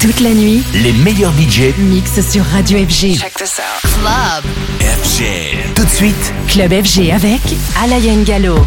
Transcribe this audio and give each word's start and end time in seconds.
Toute 0.00 0.20
la 0.20 0.30
nuit, 0.30 0.62
les 0.74 0.92
meilleurs 0.92 1.32
budgets 1.32 1.74
mixent 1.76 2.20
sur 2.30 2.44
Radio 2.44 2.78
FG. 2.78 3.18
Check 3.18 3.34
this 3.34 3.58
out. 3.58 3.90
Club. 4.00 4.44
FG. 4.80 5.74
Tout 5.74 5.84
de 5.84 5.90
suite, 5.90 6.32
Club 6.46 6.70
FG 6.70 7.10
avec 7.10 7.40
Alain 7.82 8.22
Gallo. 8.22 8.64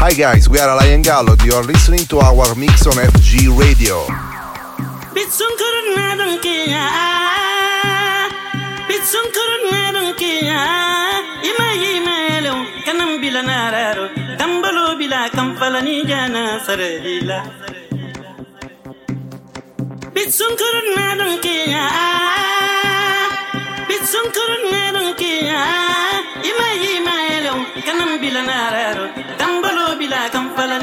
Hi 0.00 0.12
guys, 0.14 0.48
we 0.48 0.58
are 0.58 0.70
Alain 0.70 1.02
Gallo. 1.02 1.36
You 1.44 1.54
are 1.54 1.62
listening 1.64 2.04
to 2.06 2.18
our 2.18 2.56
mix 2.56 2.88
on 2.88 2.94
FG 2.94 3.56
Radio. 3.56 4.04
Kanam 12.86 13.20
bila 13.22 13.40
nararo 13.42 14.06
tambalo 14.40 14.84
bila 15.00 15.20
kampala 15.36 15.80
ni 15.86 15.96
jana 16.10 16.60
sarila 16.66 17.38
bitsun 20.14 20.52
kurun 20.60 20.88
na 20.96 21.06
don 21.18 21.34
kiya 21.44 21.84
bitsun 23.88 24.26
kurun 24.36 24.64
na 24.72 24.82
don 24.96 25.08
kiya 25.20 25.60
ima 26.50 26.68
ima 26.92 27.16
yelo 27.30 27.54
kanam 27.86 28.12
bila 28.22 28.42
nararo 28.50 29.06
tambalo 29.40 29.86
bila 30.00 30.20
kampala 30.34 30.76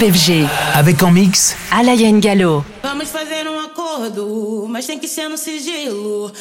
BFG. 0.00 0.48
Avec 0.74 1.02
en 1.02 1.10
mix, 1.10 1.54
Alain 1.70 2.20
Gallo. 2.20 2.64
Vamos 2.82 3.10
fazer 3.10 3.46
um 3.46 3.60
acordo, 3.60 4.66
mas 4.66 4.86
tem 4.86 4.98
que 4.98 5.06
ser 5.06 5.28
no 5.28 5.36
sigilo. 5.36 6.32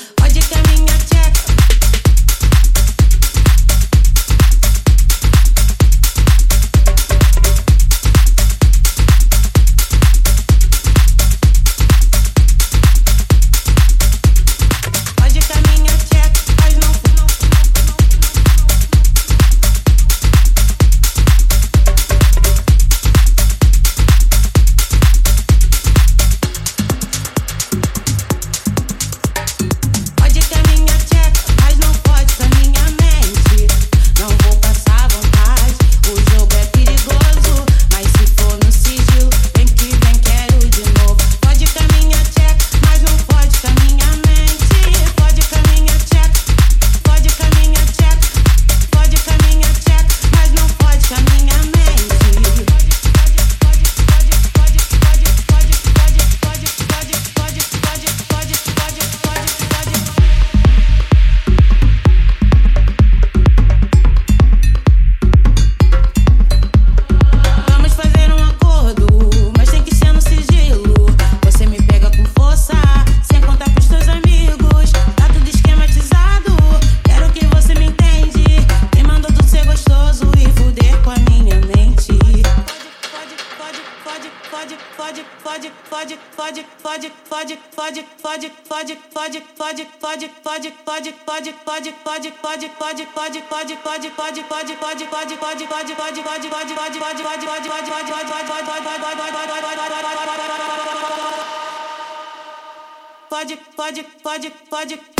Logic, 103.31 103.61
logic, 103.77 104.05
logic, 104.25 104.53
logic. 104.71 105.18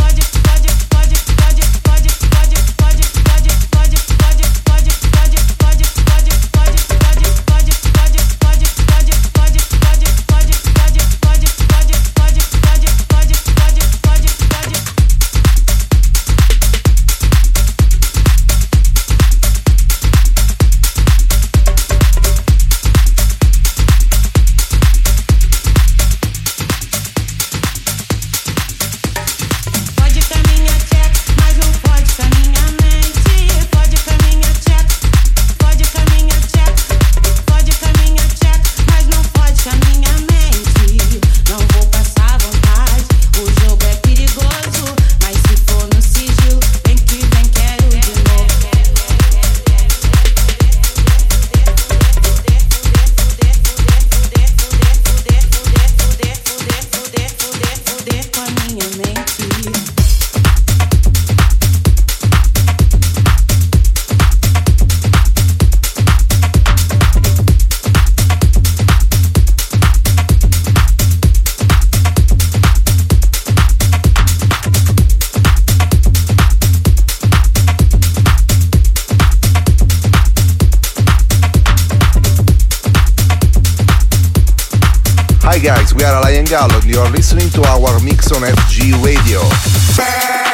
Guys, 85.61 85.93
we 85.93 86.03
are 86.05 86.21
Alaia 86.21 86.47
& 86.47 86.49
Gallo 86.49 86.75
and 86.75 86.85
you 86.85 86.99
are 86.99 87.09
listening 87.11 87.49
to 87.49 87.61
our 87.67 87.99
mix 87.99 88.31
on 88.31 88.43
FG 88.43 89.03
Radio. 89.03 90.48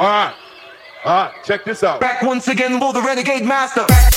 All 0.00 0.06
right. 0.06 0.34
All 1.04 1.24
right. 1.26 1.44
Check 1.44 1.66
this 1.66 1.82
out. 1.82 2.00
Back 2.00 2.22
once 2.22 2.48
again, 2.48 2.80
will 2.80 2.94
the 2.94 3.02
renegade 3.02 3.44
master. 3.44 3.84
Back 3.86 4.14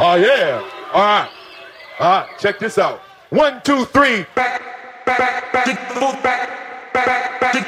Oh 0.00 0.14
yeah. 0.14 0.62
all 0.94 1.26
right. 2.00 2.38
Check 2.38 2.60
this 2.60 2.78
out. 2.78 3.00
One, 3.30 3.60
two, 3.64 3.84
three. 3.86 4.24
Back, 4.34 4.62
back, 5.04 5.52
back, 5.52 5.66
back, 5.66 6.22
back, 6.22 6.92
back, 6.94 7.40
back. 7.40 7.67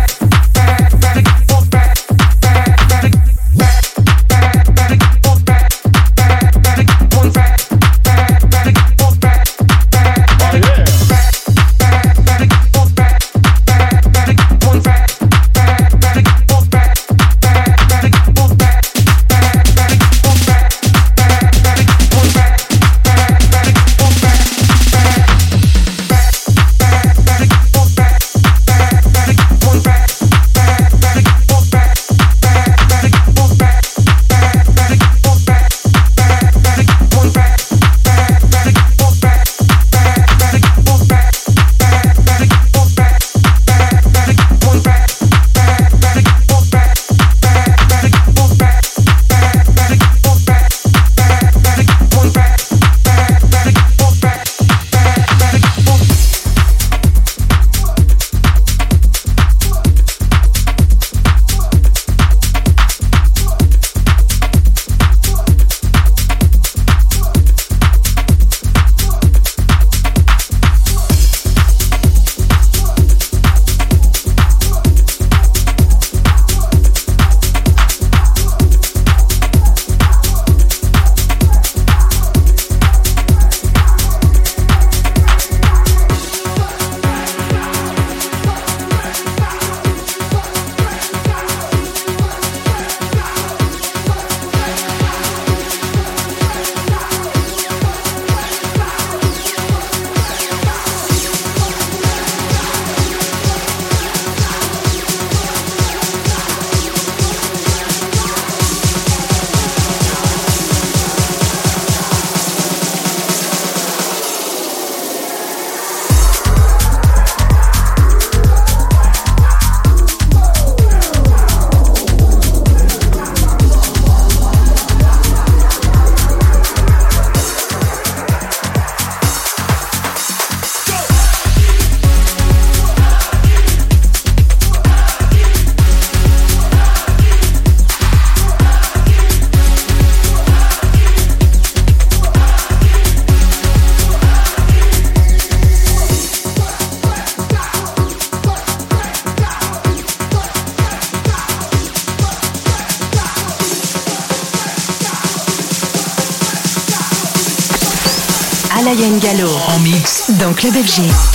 Club 160.61 160.75
FG. 160.75 161.30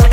you. 0.01 0.06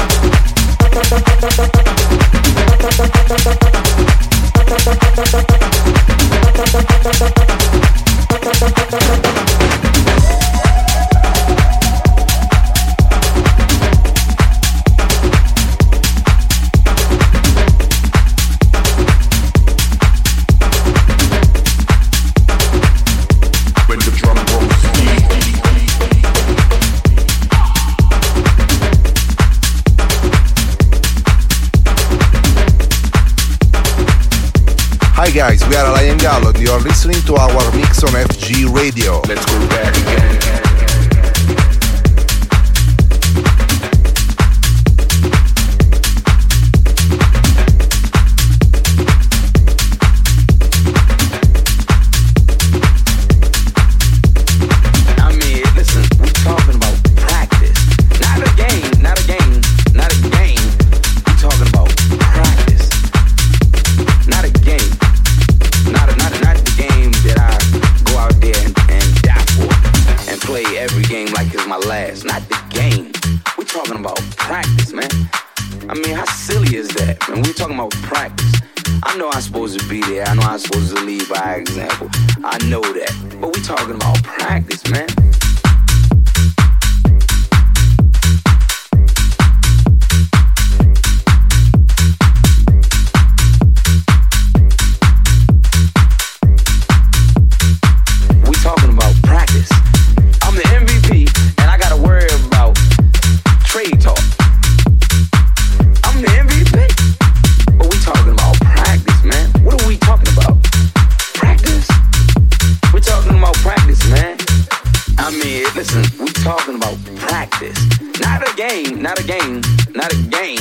Talking 116.45 116.75
about 116.77 116.99
practice. 117.17 117.79
Not 118.21 118.47
a 118.47 118.55
game, 118.55 119.01
not 119.01 119.19
a 119.19 119.25
game, 119.25 119.63
not 119.95 120.13
a 120.13 120.17
game. 120.29 120.61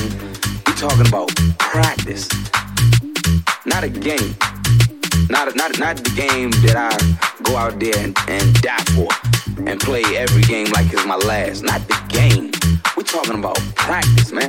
We 0.65 0.73
talking 0.75 1.05
about 1.05 1.35
practice. 1.59 2.29
Not 3.65 3.83
a 3.83 3.89
game. 3.89 4.33
Not, 5.29 5.53
not, 5.57 5.77
not 5.79 5.97
the 5.97 6.09
game 6.15 6.51
that 6.63 6.77
I 6.77 7.43
go 7.43 7.57
out 7.57 7.81
there 7.81 7.97
and, 7.97 8.17
and 8.29 8.61
die 8.61 8.81
for 8.95 9.09
and 9.67 9.77
play 9.81 10.03
every 10.15 10.43
game 10.43 10.67
like 10.71 10.91
it's 10.93 11.05
my 11.05 11.17
last. 11.17 11.63
Not 11.63 11.81
the 11.89 11.99
game. 12.07 12.51
We 12.95 13.03
talking 13.03 13.37
about 13.37 13.57
practice, 13.75 14.31
man. 14.31 14.47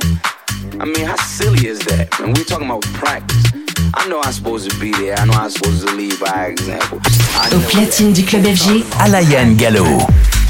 I 0.79 0.85
mean, 0.85 1.05
how 1.05 1.17
silly 1.17 1.67
is 1.67 1.79
that? 1.87 2.17
And 2.21 2.37
we 2.37 2.45
talking 2.45 2.67
about 2.67 2.83
practice. 2.93 3.43
I 3.93 4.07
know 4.07 4.21
I'm 4.21 4.31
supposed 4.31 4.71
to 4.71 4.79
be 4.79 4.91
there. 4.91 5.17
I 5.17 5.25
know 5.25 5.33
I'm 5.33 5.49
supposed 5.49 5.85
to 5.85 5.93
lead 5.95 6.17
by 6.17 6.45
example. 6.45 6.99
Au 7.51 7.59
platine 7.69 8.13
du 8.13 8.23
club 8.23 8.45
FG, 8.45 8.83
Alaia 8.99 9.53
& 9.55 9.57
Gallo. 9.57 10.44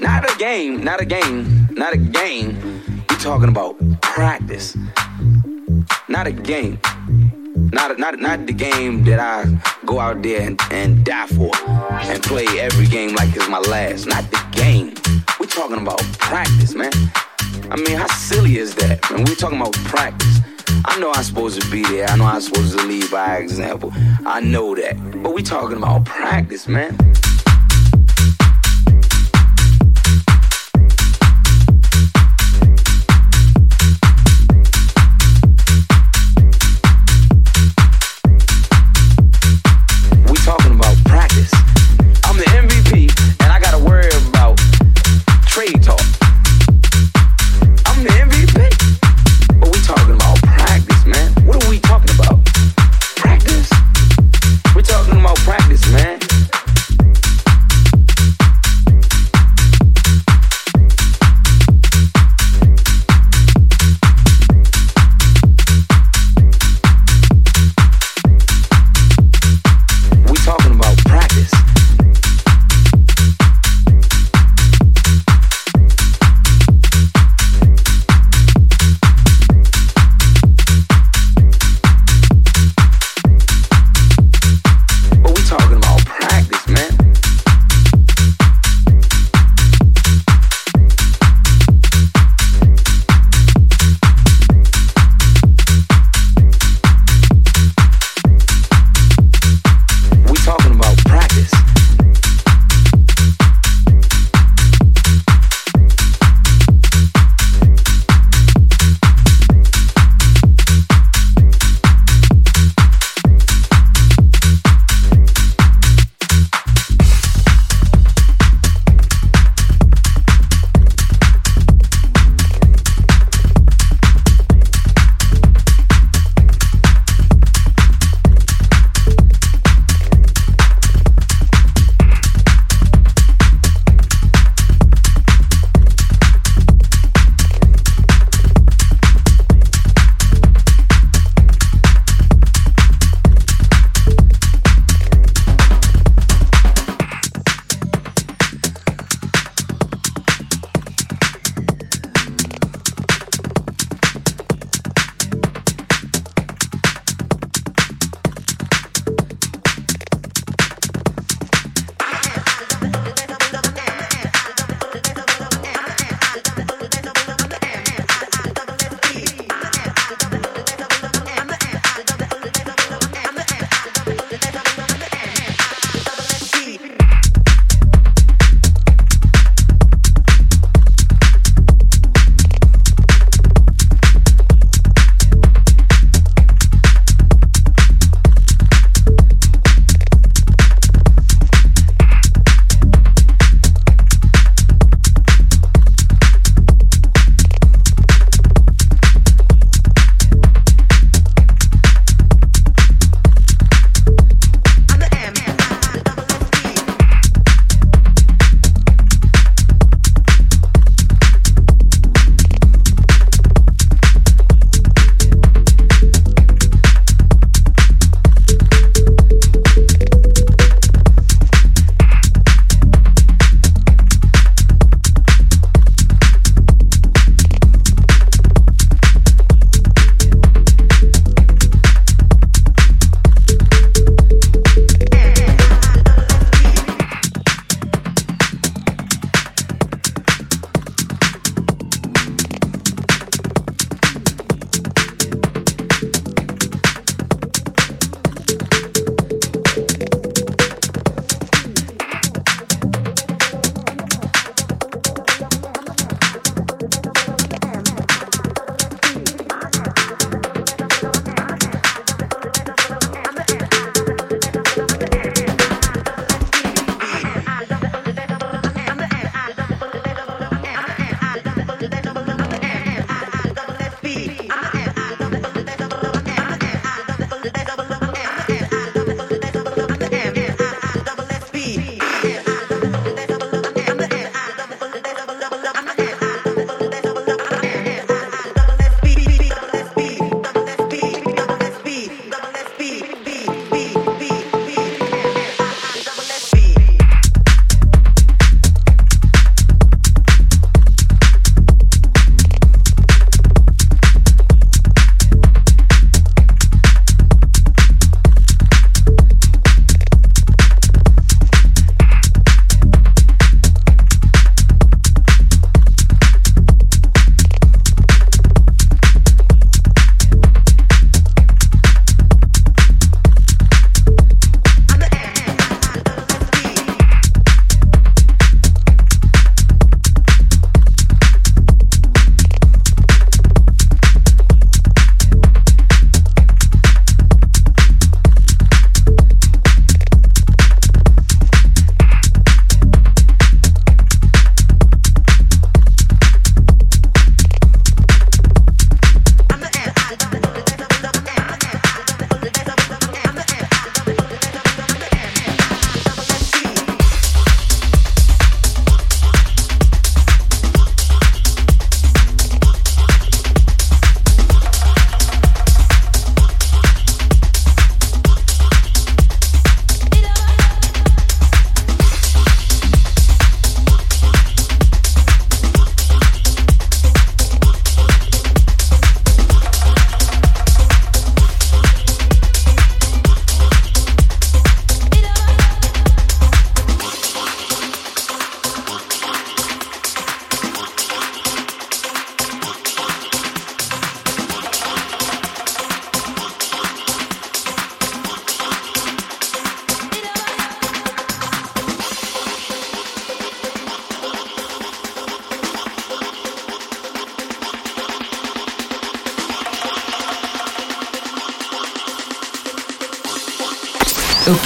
Not 0.00 0.30
a 0.30 0.38
game, 0.38 0.82
not 0.84 1.00
a 1.00 1.04
game, 1.04 1.68
not 1.72 1.92
a 1.92 1.96
game. 1.96 2.82
We're 3.08 3.18
talking 3.18 3.48
about 3.48 3.76
practice. 4.02 4.76
Not 6.08 6.26
a 6.26 6.32
game. 6.32 6.78
Not, 7.72 7.98
not, 7.98 8.18
not 8.18 8.46
the 8.46 8.52
game 8.52 9.04
that 9.04 9.18
I 9.18 9.44
go 9.84 9.98
out 9.98 10.22
there 10.22 10.42
and, 10.42 10.60
and 10.70 11.04
die 11.04 11.26
for 11.26 11.50
and 11.56 12.22
play 12.22 12.46
every 12.58 12.86
game 12.86 13.14
like 13.14 13.34
it's 13.34 13.48
my 13.48 13.58
last. 13.58 14.06
Not 14.06 14.30
the 14.30 14.42
game. 14.52 14.94
We're 15.40 15.46
talking 15.46 15.78
about 15.78 16.00
practice, 16.18 16.74
man. 16.74 16.92
I 17.70 17.76
mean, 17.76 17.96
how 17.96 18.06
silly 18.08 18.58
is 18.58 18.74
that? 18.76 19.10
And 19.10 19.28
we're 19.28 19.34
talking 19.34 19.60
about 19.60 19.72
practice. 19.84 20.40
I 20.84 20.98
know 21.00 21.12
I'm 21.12 21.24
supposed 21.24 21.60
to 21.60 21.70
be 21.70 21.82
there. 21.82 22.06
I 22.08 22.16
know 22.16 22.24
I'm 22.24 22.40
supposed 22.40 22.78
to 22.78 22.84
lead 22.84 23.10
by 23.10 23.36
example. 23.38 23.92
I 24.24 24.40
know 24.40 24.74
that. 24.74 24.96
But 25.22 25.34
we 25.34 25.42
talking 25.42 25.78
about 25.78 26.04
practice, 26.04 26.68
man. 26.68 26.96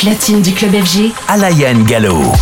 Platine 0.00 0.40
du 0.40 0.52
club 0.54 0.72
FG, 0.72 1.12
Alain 1.28 1.84
Gallo. 1.84 2.32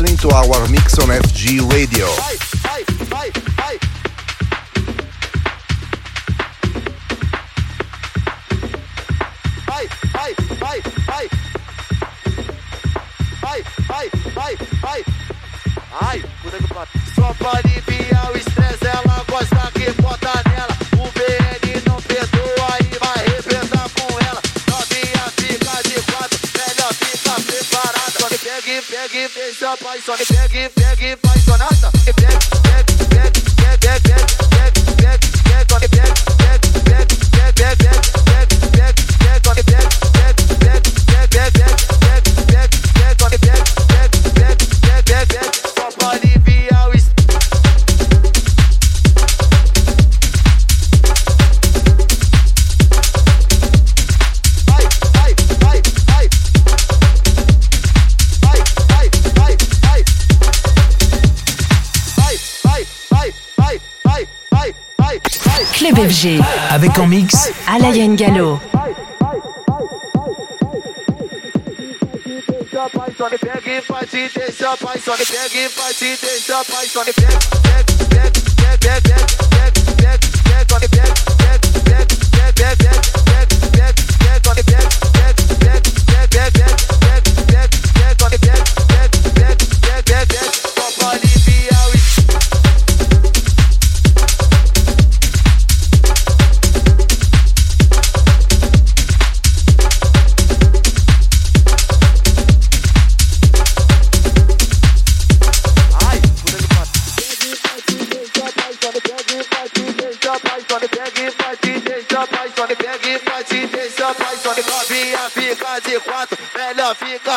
listening 0.00 0.16
to 0.16 0.28
our 0.34 0.68
mix 0.70 0.98
on 0.98 1.06
FG 1.06 1.70
Radio. 1.70 1.93
Avec 66.70 66.98
en 66.98 67.06
mix. 67.06 67.50
Alain 67.66 68.14
Gallo. 68.14 68.60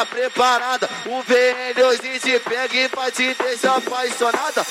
preparada. 0.06 0.90
O 1.06 1.24
VN2 1.24 2.20
te 2.20 2.40
pega 2.40 2.76
e 2.76 2.88
vai 2.88 3.12
te 3.12 3.34
deixar 3.34 3.78
apaixonada. 3.78 4.66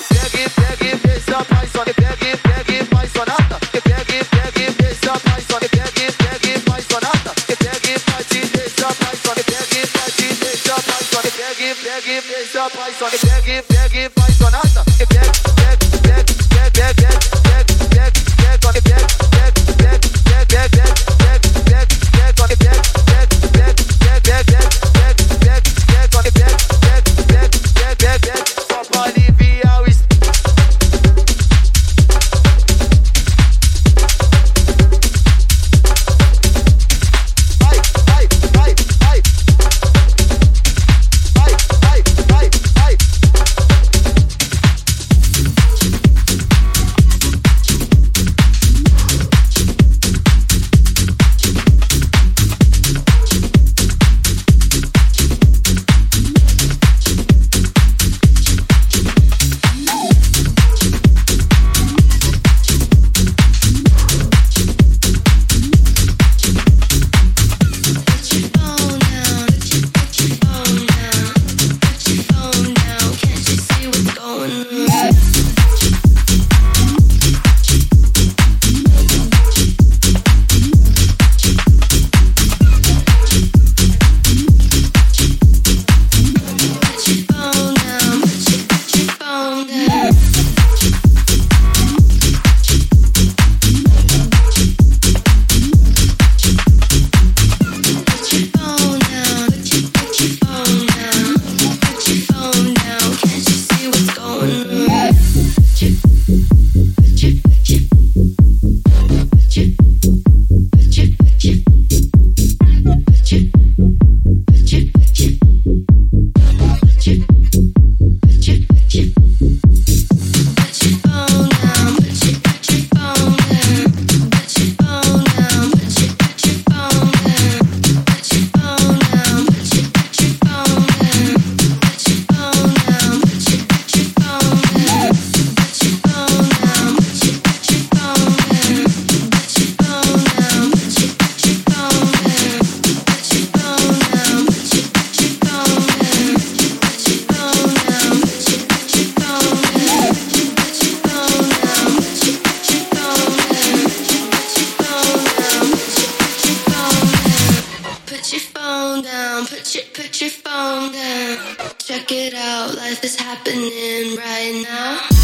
Life 162.87 163.03
is 163.03 163.17
happening 163.17 164.15
right 164.15 164.63
now. 164.63 165.16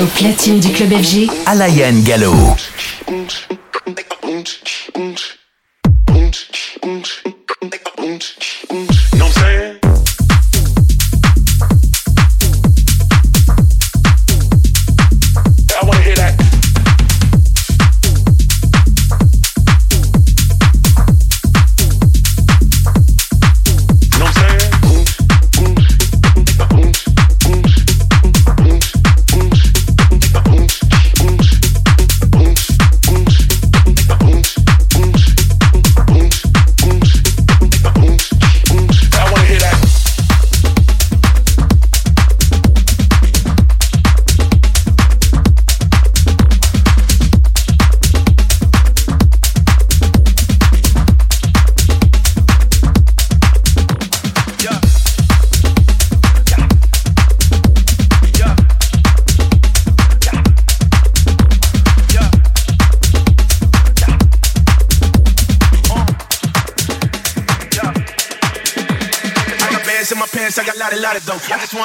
Au 0.00 0.04
platine 0.04 0.60
du 0.60 0.68
club 0.70 0.90
FG, 0.92 1.28
Alain 1.46 2.00
Gallo. 2.02 2.32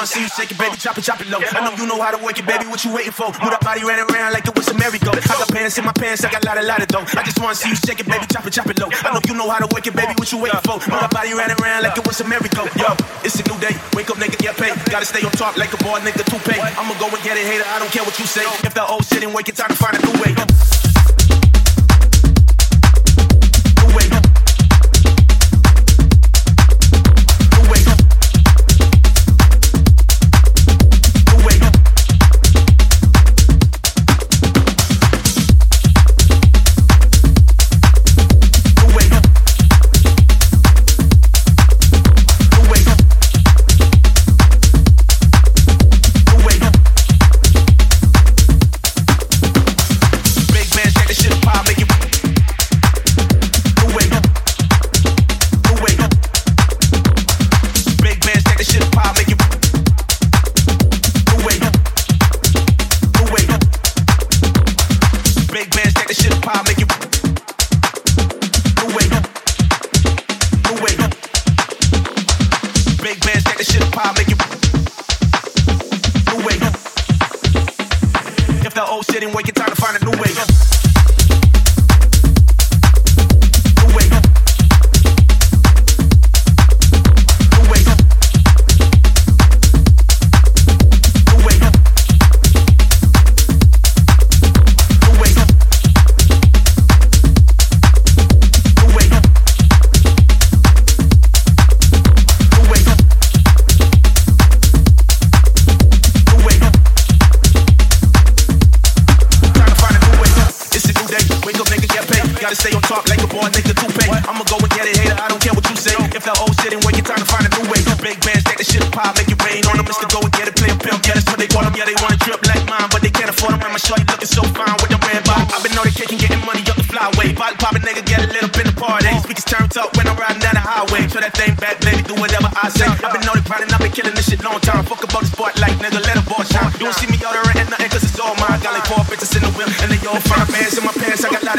Wanna 0.04 0.12
see 0.12 0.20
you 0.20 0.28
shake 0.28 0.52
it, 0.52 0.58
baby, 0.60 0.76
chop 0.76 0.98
it, 0.98 1.04
chop 1.04 1.20
it 1.20 1.28
low. 1.32 1.40
I 1.40 1.64
know 1.64 1.72
you 1.80 1.88
know 1.88 1.96
how 1.96 2.12
to 2.12 2.20
work 2.20 2.36
it, 2.36 2.44
baby. 2.44 2.68
What 2.68 2.84
you 2.84 2.92
waiting 2.92 3.16
for? 3.16 3.32
Move 3.40 3.56
that 3.56 3.64
body 3.64 3.80
right 3.88 3.96
around 3.96 4.36
like 4.36 4.44
it 4.44 4.52
was 4.52 4.68
a 4.68 4.76
merry-go. 4.76 5.16
I 5.16 5.24
got 5.24 5.48
pants 5.48 5.80
in 5.80 5.84
my 5.84 5.96
pants, 5.96 6.24
I 6.24 6.30
got 6.30 6.44
a 6.44 6.46
lot 6.46 6.58
of 6.60 6.68
lot 6.68 6.84
of 6.84 6.88
dough. 6.92 7.08
I 7.16 7.24
just 7.24 7.40
wanna 7.40 7.56
see 7.56 7.72
you 7.72 7.76
shake 7.76 8.00
it, 8.00 8.08
baby, 8.08 8.26
chop 8.28 8.44
it, 8.44 8.52
chop 8.52 8.68
it 8.68 8.76
low. 8.76 8.92
I 8.92 9.16
know 9.16 9.24
you 9.24 9.32
know 9.32 9.48
how 9.48 9.64
to 9.64 9.68
work 9.72 9.86
it, 9.86 9.96
baby. 9.96 10.12
What 10.20 10.28
you 10.28 10.38
waiting 10.44 10.60
for? 10.60 10.76
Move 10.76 11.00
that 11.00 11.08
body 11.08 11.32
right 11.32 11.48
around 11.48 11.88
like 11.88 11.96
it 11.96 12.04
was 12.04 12.20
a 12.20 12.26
merry-go. 12.28 12.68
Yo, 12.76 12.92
it's 13.24 13.40
a 13.40 13.44
new 13.48 13.56
day. 13.64 13.72
Wake 13.96 14.12
up, 14.12 14.20
nigga, 14.20 14.36
get 14.36 14.60
paid. 14.60 14.76
Gotta 14.92 15.08
stay 15.08 15.24
on 15.24 15.32
top 15.32 15.56
like 15.56 15.72
a 15.72 15.80
boy, 15.80 15.96
nigga, 16.04 16.20
toupee. 16.28 16.60
I'ma 16.60 16.92
go 17.00 17.08
and 17.08 17.22
get 17.24 17.40
it, 17.40 17.48
hater. 17.48 17.64
I 17.64 17.80
don't 17.80 17.88
care 17.88 18.04
what 18.04 18.18
you 18.20 18.28
say. 18.28 18.44
If 18.60 18.76
the 18.76 18.84
old 18.84 19.08
shit 19.08 19.24
ain't 19.24 19.32
working, 19.32 19.56
time 19.56 19.72
to 19.72 19.78
find 19.80 19.96
a 19.96 20.03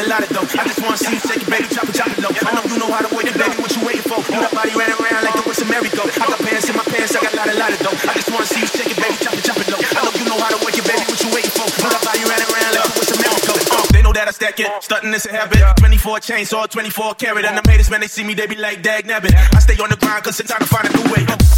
lot 0.04 0.20
of 0.20 0.30
dough. 0.36 0.44
I 0.60 0.68
just 0.68 0.84
wanna 0.84 1.00
see 1.00 1.16
you 1.16 1.22
shake 1.24 1.44
it, 1.44 1.50
baby, 1.50 1.68
chop 1.72 1.88
it, 1.88 1.96
chop 1.96 2.12
it 2.12 2.20
low. 2.20 2.36
I 2.44 2.52
know 2.52 2.64
you 2.68 2.76
know 2.76 2.92
how 2.92 3.00
to 3.00 3.12
work 3.16 3.24
it, 3.24 3.36
baby, 3.40 3.56
what 3.64 3.72
you 3.72 3.82
waiting 3.88 4.04
for? 4.04 4.20
Move 4.20 4.44
that 4.44 4.52
body 4.52 4.76
right 4.76 4.92
around 4.92 5.24
like 5.24 5.36
it 5.40 5.48
was 5.48 5.60
a 5.64 5.66
merry-go. 5.72 6.04
I 6.04 6.26
got 6.28 6.40
pants 6.44 6.68
in 6.68 6.76
my 6.76 6.84
pants, 6.84 7.16
I 7.16 7.24
got 7.24 7.34
lot 7.40 7.48
of 7.48 7.56
lot 7.56 7.72
of 7.72 7.80
dough. 7.80 7.98
I 8.04 8.14
just 8.20 8.30
wanna 8.32 8.46
see 8.52 8.60
you 8.60 8.68
shake 8.68 8.92
it, 8.92 9.00
baby, 9.00 9.16
chop 9.24 9.34
it, 9.40 9.44
chop 9.48 9.58
it 9.58 9.68
low. 9.72 9.80
I 9.80 10.00
know 10.04 10.14
you 10.20 10.26
know 10.28 10.36
how 10.36 10.52
to 10.52 10.60
work 10.60 10.76
it, 10.76 10.84
baby, 10.84 11.04
what 11.08 11.20
you 11.24 11.30
waiting 11.32 11.56
for? 11.56 11.64
Move 11.80 11.92
that 11.96 12.04
body 12.04 12.24
right 12.28 12.44
around 12.44 12.72
like 12.76 12.92
it 12.92 13.00
was 13.00 13.12
a 13.16 13.18
merry-go. 13.24 13.54
Uh, 13.56 13.88
they 13.96 14.02
know 14.04 14.12
that 14.12 14.28
I 14.28 14.34
stack 14.36 14.60
it. 14.60 14.68
Stunting 14.84 15.14
is 15.16 15.26
a 15.26 15.32
habit. 15.32 15.64
24 15.80 16.20
chainsaw, 16.20 16.68
24 16.68 17.16
carat. 17.16 17.46
And 17.46 17.56
the 17.56 17.64
haters, 17.64 17.90
man, 17.90 18.02
they 18.04 18.12
see 18.12 18.24
me, 18.24 18.34
they 18.36 18.48
be 18.48 18.60
like, 18.60 18.84
dag 18.84 19.08
nabbit. 19.08 19.32
I 19.32 19.60
stay 19.64 19.80
on 19.80 19.90
the 19.90 19.98
grind, 19.98 20.24
cause 20.24 20.40
it's 20.40 20.52
time 20.52 20.60
to 20.60 20.68
find 20.68 20.88
a 20.88 20.92
new 20.92 21.08
way. 21.14 21.55